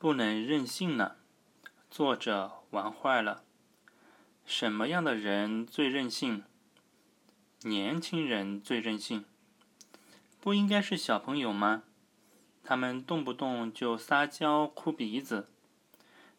[0.00, 1.16] 不能任性呢？
[1.90, 3.42] 作者玩坏了。
[4.46, 6.44] 什么样的人最任性？
[7.62, 9.24] 年轻人最任性。
[10.40, 11.82] 不应该是小朋友吗？
[12.62, 15.48] 他们动不动就撒娇、哭鼻子。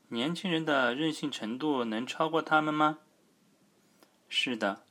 [0.07, 2.99] 年轻人的任性程度能超过他们吗？
[4.29, 4.85] 是的，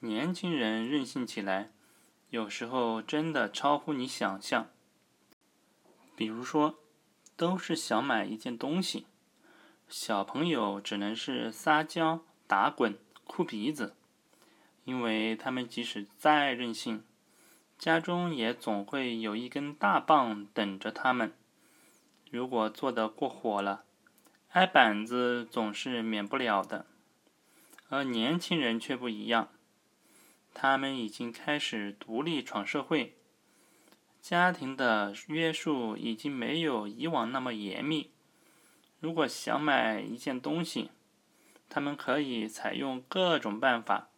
[0.00, 1.72] 年轻人任性起来，
[2.30, 4.70] 有时候真的超乎你想象。
[6.16, 6.78] 比如说。
[7.38, 9.06] 都是想买一件东西，
[9.88, 13.94] 小朋友只能是撒娇、打滚、哭鼻子，
[14.84, 17.04] 因为他们即使再任性，
[17.78, 21.32] 家中也总会有一根大棒等着他们。
[22.28, 23.84] 如果做得过火了，
[24.48, 26.86] 挨板子总是免不了的。
[27.88, 29.48] 而年轻人却不一样，
[30.52, 33.14] 他们已经开始独立闯社会。
[34.28, 38.10] 家庭的约束已经没有以往那么严密。
[39.00, 40.90] 如果想买一件东西，
[41.70, 44.10] 他们可以采用各种办法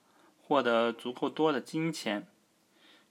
[0.42, 2.26] 获得足够多的金钱，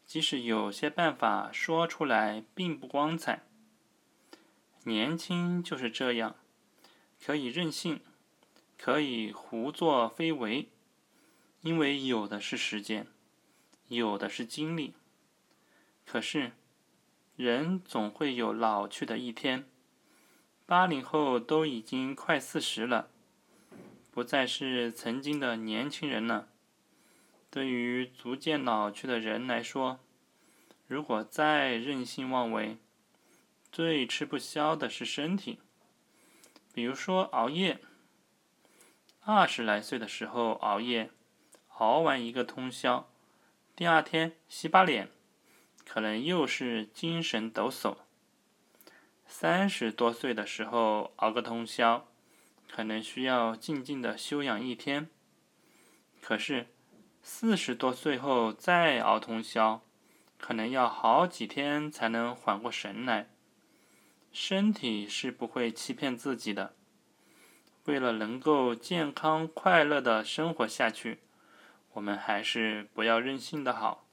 [0.05, 3.43] 即使有些办法说出来并不光彩。
[4.83, 6.35] 年轻就是这样，
[7.25, 8.01] 可以任性，
[8.77, 10.67] 可以胡作非为，
[11.61, 13.07] 因为有的是时间，
[13.87, 14.95] 有的是精力。
[16.05, 16.51] 可是。
[17.39, 19.63] 人总会有老去的一天。
[20.65, 23.07] 八零后都已经快四十了，
[24.11, 26.49] 不再是曾经的年轻人了。
[27.49, 30.01] 对于逐渐老去的人来说，
[30.85, 32.77] 如果再任性妄为，
[33.71, 35.59] 最吃不消的是身体。
[36.73, 37.79] 比如说熬夜。
[39.21, 41.09] 二十来岁的时候熬夜，
[41.77, 43.09] 熬完一个通宵，
[43.77, 45.09] 第二天洗把脸。
[45.91, 47.97] 可能又是精神抖擞。
[49.25, 52.07] 三十多岁的时候熬个通宵，
[52.71, 55.09] 可能需要静静的休养一天。
[56.21, 56.67] 可是
[57.23, 59.81] 四十多岁后再熬通宵，
[60.37, 63.31] 可能要好几天才能缓过神来。
[64.31, 66.75] 身体是不会欺骗自己的。
[67.85, 71.21] 为了能够健康快乐的生活下去，
[71.93, 74.05] 我们还是不要任性的好。